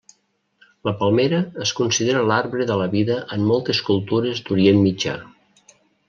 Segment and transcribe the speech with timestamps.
[0.87, 5.13] La palmera es considera l'arbre de la vida en moltes cultures d'Orient Mitjà.